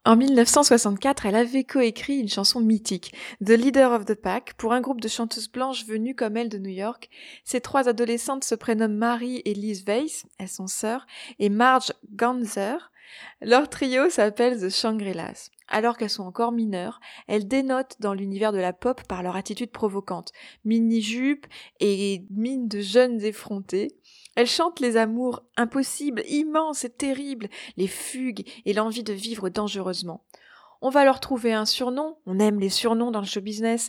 [0.09, 3.13] En 1964, elle avait coécrit une chanson mythique,
[3.45, 6.57] The Leader of the Pack, pour un groupe de chanteuses blanches venues comme elle de
[6.57, 7.11] New York.
[7.45, 11.07] Ces trois adolescentes se prénomment Mary et Liz Weiss, elles sont sœurs,
[11.39, 12.79] et Marge Ganser.
[13.41, 15.51] Leur trio s'appelle The Shangri-Las.
[15.69, 19.71] Alors qu'elles sont encore mineures, elles dénotent dans l'univers de la pop par leur attitude
[19.71, 20.33] provocante,
[20.65, 21.47] mini-jupe
[21.81, 23.89] et mine de jeunes effrontées.
[24.35, 30.25] Elles chantent les amours impossibles, immenses et terribles, les fugues et l'envie de vivre dangereusement.
[30.81, 33.89] On va leur trouver un surnom, on aime les surnoms dans le show business.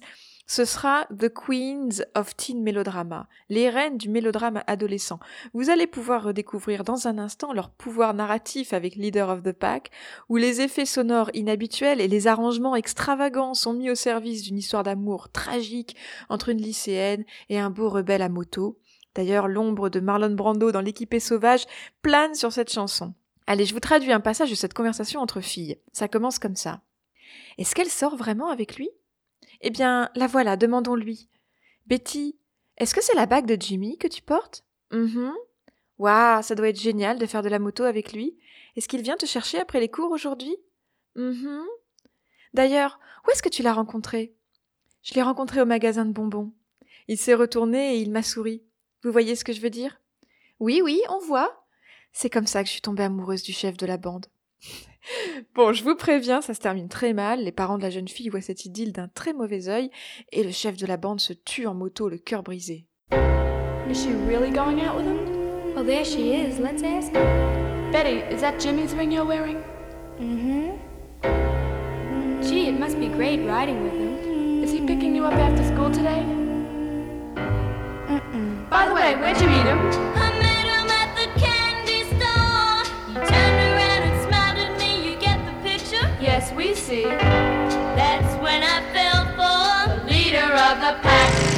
[0.52, 5.20] Ce sera The Queens of Teen Melodrama, les reines du mélodrame adolescent.
[5.54, 9.92] Vous allez pouvoir redécouvrir dans un instant leur pouvoir narratif avec Leader of the Pack,
[10.28, 14.82] où les effets sonores inhabituels et les arrangements extravagants sont mis au service d'une histoire
[14.82, 15.96] d'amour tragique
[16.30, 18.80] entre une lycéenne et un beau rebelle à moto.
[19.14, 21.68] D'ailleurs, l'ombre de Marlon Brando dans l'équipée sauvage
[22.02, 23.14] plane sur cette chanson.
[23.46, 25.78] Allez, je vous traduis un passage de cette conversation entre filles.
[25.94, 26.82] Ça commence comme ça.
[27.60, 28.90] Est-ce qu'elle sort vraiment avec lui?
[29.62, 31.30] Eh bien, la voilà, demandons-lui.
[31.86, 32.38] Betty,
[32.78, 34.64] est-ce que c'est la bague de Jimmy que tu portes?
[34.92, 35.34] Mhm.
[35.98, 38.38] Waouh, ça doit être génial de faire de la moto avec lui.
[38.76, 40.56] Est-ce qu'il vient te chercher après les cours aujourd'hui?
[41.16, 41.66] Mhm.
[42.54, 44.34] D'ailleurs, où est-ce que tu l'as rencontré?
[45.04, 46.54] Je l'ai rencontré au magasin de bonbons.
[47.08, 48.64] Il s'est retourné et il m'a souri.
[49.04, 50.00] Vous voyez ce que je veux dire?
[50.60, 51.66] Oui, oui, on voit.
[52.12, 54.28] C'est comme ça que je suis tombée amoureuse du chef de la bande.
[55.56, 57.44] bon, je vous préviens, ça se termine très mal.
[57.44, 59.90] Les parents de la jeune fille voient cette idylle d'un très mauvais œil
[60.32, 62.86] et le chef de la bande se tue en moto, le cœur brisé.
[63.90, 65.18] Is she really going out with him?
[65.76, 66.60] Oh, there she is.
[66.60, 67.90] Let's ask her.
[67.92, 69.64] Betty, is that Jimmy's ring you're wearing?
[70.20, 70.78] Mm-hmm.
[72.44, 74.64] Gee, it must be great riding with him.
[74.64, 76.24] Is he picking you up after school today?
[78.08, 78.70] Mm-mm.
[78.70, 79.80] By the way, where'd you meet him?
[80.14, 80.39] Him
[86.90, 87.04] see.
[87.04, 91.49] That's when I fell for The leader of the pack.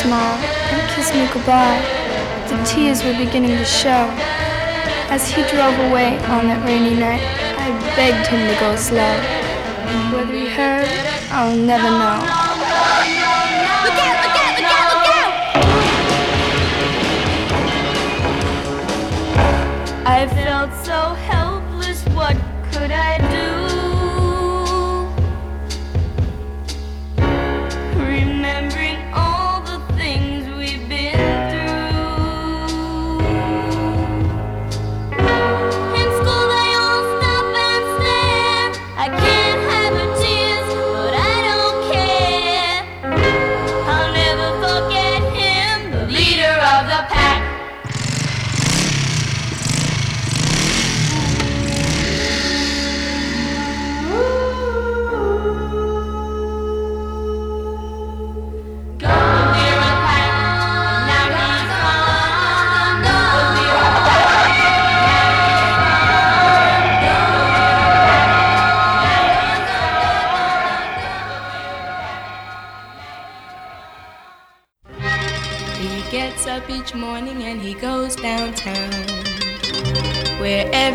[0.00, 0.38] Smile
[0.72, 1.80] and kiss me goodbye.
[2.48, 4.08] The tears were beginning to show.
[5.12, 7.20] As he drove away on that rainy night,
[7.58, 9.14] I begged him to go slow.
[10.12, 10.88] Whether he heard,
[11.30, 12.18] I'll never know.
[20.06, 22.36] I felt so helpless, what
[22.72, 23.29] could I do?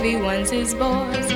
[0.06, 1.35] heavy once is boys.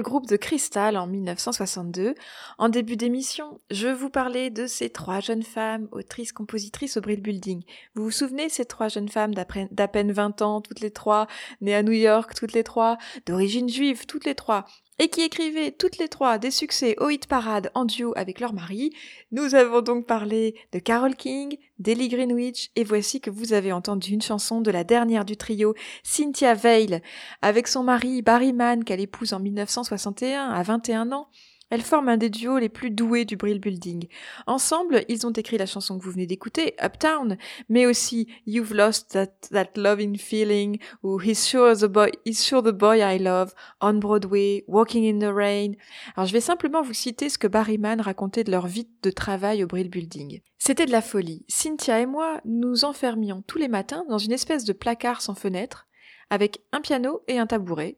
[0.00, 2.14] Le girl group de Crystal en 1962.
[2.56, 7.20] En début d'émission, je vous parlais de ces trois jeunes femmes, autrices, compositrices au Brill
[7.20, 7.62] Building.
[7.94, 11.26] Vous vous souvenez, ces trois jeunes femmes d'à peine 20 ans, toutes les trois,
[11.60, 12.96] nées à New York, toutes les trois,
[13.26, 14.64] d'origine juive, toutes les trois,
[15.00, 18.52] et qui écrivaient toutes les trois des succès au hit parade en duo avec leur
[18.52, 18.92] mari.
[19.32, 24.12] Nous avons donc parlé de Carole King, d'Ellie Greenwich, et voici que vous avez entendu
[24.12, 27.00] une chanson de la dernière du trio, Cynthia Veil,
[27.40, 31.28] avec son mari Barry Mann qu'elle épouse en 1961 à 21 ans.
[31.70, 34.08] Elles forment un des duos les plus doués du Brill Building.
[34.46, 39.12] Ensemble, ils ont écrit la chanson que vous venez d'écouter, Uptown, mais aussi You've Lost
[39.12, 43.54] That, that Loving Feeling ou He's Sure the Boy, He's Sure the Boy I Love,
[43.80, 45.72] On Broadway, Walking in the Rain.
[46.16, 49.10] Alors je vais simplement vous citer ce que Barry Mann racontait de leur vie de
[49.10, 50.40] travail au Brill Building.
[50.58, 51.44] C'était de la folie.
[51.48, 55.86] Cynthia et moi nous enfermions tous les matins dans une espèce de placard sans fenêtre,
[56.30, 57.96] avec un piano et un tabouret,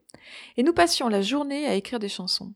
[0.56, 2.54] et nous passions la journée à écrire des chansons.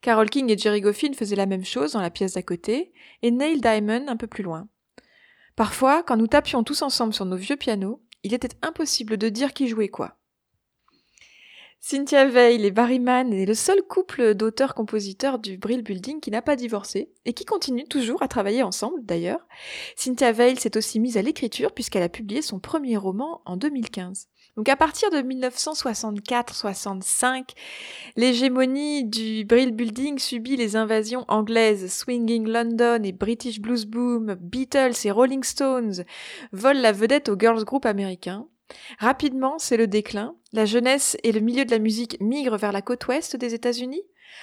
[0.00, 2.92] Carole King et Jerry Goffin faisaient la même chose dans la pièce d'à côté,
[3.22, 4.68] et Neil Diamond un peu plus loin.
[5.56, 9.52] Parfois, quand nous tapions tous ensemble sur nos vieux pianos, il était impossible de dire
[9.52, 10.18] qui jouait quoi.
[11.80, 16.42] Cynthia Veil et Barry Mann est le seul couple d'auteurs-compositeurs du Brill Building qui n'a
[16.42, 19.46] pas divorcé et qui continue toujours à travailler ensemble d'ailleurs.
[19.96, 24.28] Cynthia Veil s'est aussi mise à l'écriture puisqu'elle a publié son premier roman en 2015.
[24.58, 27.50] Donc à partir de 1964-65,
[28.16, 31.92] l'hégémonie du Brill Building subit les invasions anglaises.
[31.92, 36.02] Swinging London et British Blues Boom, Beatles et Rolling Stones
[36.50, 38.48] volent la vedette aux girls group américains.
[38.98, 40.34] Rapidement, c'est le déclin.
[40.52, 44.02] La jeunesse et le milieu de la musique migrent vers la côte ouest des États-Unis.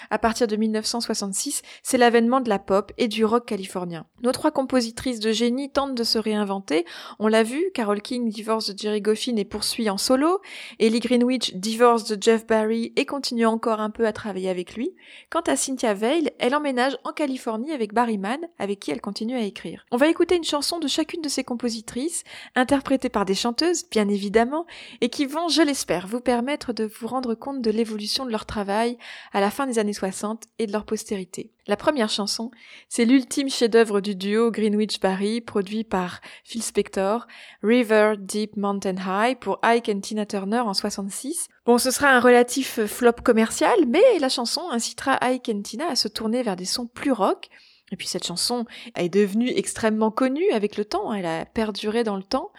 [0.09, 4.05] À partir de 1966, c'est l'avènement de la pop et du rock californien.
[4.21, 6.85] Nos trois compositrices de génie tentent de se réinventer.
[7.19, 10.41] On l'a vu, Carole King divorce de Jerry Goffin et poursuit en solo.
[10.79, 14.91] Ellie Greenwich divorce de Jeff Barry et continue encore un peu à travailler avec lui.
[15.29, 19.35] Quant à Cynthia Veil, elle emménage en Californie avec Barry Mann, avec qui elle continue
[19.35, 19.85] à écrire.
[19.91, 22.23] On va écouter une chanson de chacune de ces compositrices,
[22.55, 24.65] interprétée par des chanteuses, bien évidemment,
[25.01, 28.45] et qui vont, je l'espère, vous permettre de vous rendre compte de l'évolution de leur
[28.45, 28.97] travail
[29.33, 31.51] à la fin des années 60 et de leur postérité.
[31.67, 32.51] La première chanson,
[32.89, 37.25] c'est l'ultime chef-d'œuvre du duo Greenwich-Barry, produit par Phil Spector,
[37.63, 41.47] River Deep Mountain High pour Ike and Tina Turner en 66.
[41.65, 45.95] Bon, ce sera un relatif flop commercial, mais la chanson incitera Ike and Tina à
[45.95, 47.49] se tourner vers des sons plus rock,
[47.91, 48.65] et puis cette chanson
[48.95, 52.51] est devenue extrêmement connue avec le temps, elle a perduré dans le temps.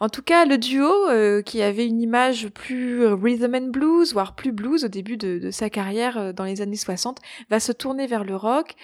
[0.00, 4.34] En tout cas, le duo, euh, qui avait une image plus rhythm and blues, voire
[4.34, 8.08] plus blues au début de, sa carrière euh, dans les années 60, va se tourner
[8.08, 8.74] vers le rock.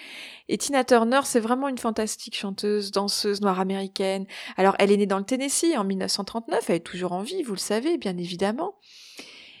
[0.47, 4.25] Et Tina Turner, c'est vraiment une fantastique chanteuse, danseuse noire américaine.
[4.55, 7.53] Alors, elle est née dans le Tennessee en 1939, elle est toujours en vie, vous
[7.53, 8.75] le savez, bien évidemment.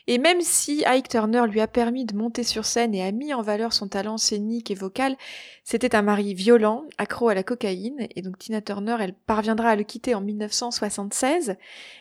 [0.07, 3.33] Et même si Ike Turner lui a permis de monter sur scène et a mis
[3.33, 5.15] en valeur son talent scénique et vocal,
[5.63, 9.75] c'était un mari violent, accro à la cocaïne, et donc Tina Turner, elle parviendra à
[9.77, 11.55] le quitter en 1976,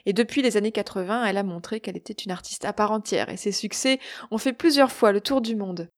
[0.07, 3.29] et depuis les années 80, elle a montré qu'elle était une artiste à part entière,
[3.29, 4.01] et ses succès
[4.33, 5.89] ont fait plusieurs fois le tour du monde.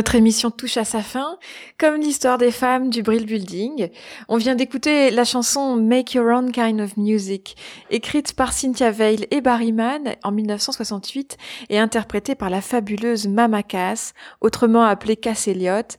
[0.00, 1.38] Notre émission touche à sa fin,
[1.76, 3.90] comme l'histoire des femmes du Brill Building.
[4.30, 7.54] On vient d'écouter la chanson Make Your Own Kind of Music,
[7.90, 11.36] écrite par Cynthia Weil et Barry Mann en 1968
[11.68, 15.98] et interprétée par la fabuleuse Mama Cass, autrement appelée Cass Elliot.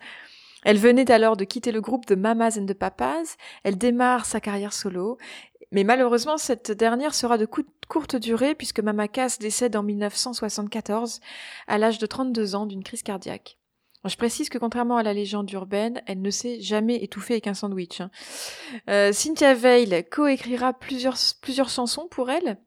[0.63, 3.35] Elle venait alors de quitter le groupe de Mamas and the Papas.
[3.63, 5.19] Elle démarre sa carrière solo.
[5.71, 11.19] Mais malheureusement, cette dernière sera de cou- courte durée puisque Mama Cass décède en 1974
[11.67, 13.59] à l'âge de 32 ans d'une crise cardiaque.
[14.05, 17.53] Je précise que contrairement à la légende urbaine, elle ne s'est jamais étouffée avec un
[17.53, 18.01] sandwich.
[18.01, 18.09] hein.
[18.89, 22.57] Euh, Cynthia Weil coécrira plusieurs, plusieurs chansons pour elle.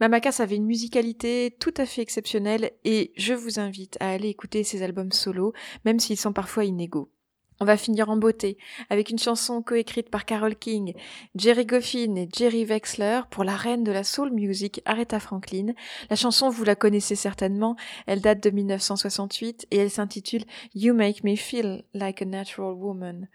[0.00, 4.64] Mamakas avait une musicalité tout à fait exceptionnelle et je vous invite à aller écouter
[4.64, 5.54] ses albums solo,
[5.84, 7.10] même s'ils sont parfois inégaux.
[7.58, 8.58] On va finir en beauté
[8.90, 10.94] avec une chanson coécrite par Carole King,
[11.34, 15.72] Jerry Goffin et Jerry Wexler pour la reine de la soul music Aretha Franklin.
[16.10, 17.76] La chanson, vous la connaissez certainement,
[18.06, 20.44] elle date de 1968 et elle s'intitule
[20.74, 23.26] You Make Me Feel Like a Natural Woman.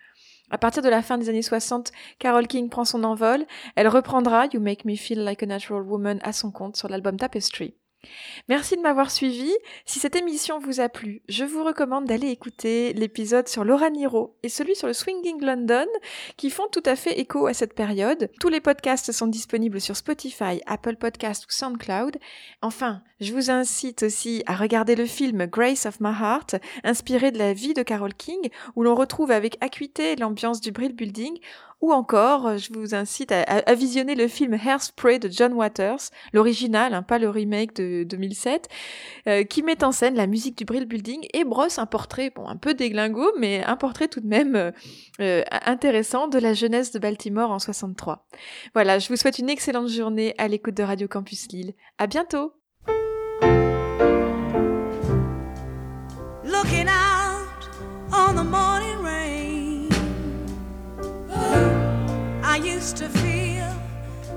[0.52, 3.46] À partir de la fin des années 60, Carole King prend son envol.
[3.76, 7.18] Elle reprendra You Make Me Feel Like a Natural Woman à son compte sur l'album
[7.18, 7.74] Tapestry.
[8.50, 9.52] Merci de m'avoir suivi.
[9.86, 14.36] Si cette émission vous a plu, je vous recommande d'aller écouter l'épisode sur Laura Niro
[14.44, 15.86] et celui sur le Swinging London
[16.38, 18.30] qui font tout à fait écho à cette période.
[18.40, 22.18] Tous les podcasts sont disponibles sur Spotify, Apple Podcasts ou SoundCloud.
[22.62, 27.38] Enfin, je vous incite aussi à regarder le film Grace of My Heart, inspiré de
[27.38, 31.38] la vie de Carole King, où l'on retrouve avec acuité l'ambiance du Brill Building,
[31.82, 37.02] ou encore, je vous incite à, visionner le film Hairspray de John Waters, l'original, hein,
[37.02, 38.70] pas le remake de 2007,
[39.28, 42.48] euh, qui met en scène la musique du Brill Building et brosse un portrait, bon,
[42.48, 44.72] un peu déglingo, mais un portrait tout de même euh,
[45.20, 48.28] euh, intéressant de la jeunesse de Baltimore en 63.
[48.74, 51.74] Voilà, je vous souhaite une excellente journée à l'écoute de Radio Campus Lille.
[51.98, 52.54] À bientôt!
[62.64, 63.74] Used to feel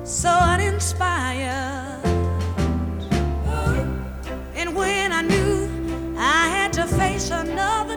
[0.04, 2.00] so uninspired.
[4.54, 7.96] And when I knew I had to face another